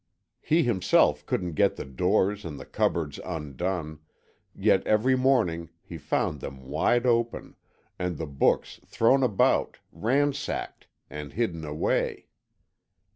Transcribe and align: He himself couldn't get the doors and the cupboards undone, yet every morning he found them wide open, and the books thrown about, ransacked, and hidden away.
He 0.41 0.63
himself 0.63 1.23
couldn't 1.27 1.51
get 1.51 1.75
the 1.75 1.85
doors 1.85 2.43
and 2.43 2.59
the 2.59 2.65
cupboards 2.65 3.19
undone, 3.23 3.99
yet 4.55 4.81
every 4.87 5.15
morning 5.15 5.69
he 5.83 5.99
found 5.99 6.39
them 6.39 6.63
wide 6.65 7.05
open, 7.05 7.55
and 7.99 8.17
the 8.17 8.25
books 8.25 8.79
thrown 8.83 9.21
about, 9.21 9.77
ransacked, 9.91 10.87
and 11.07 11.33
hidden 11.33 11.63
away. 11.63 12.25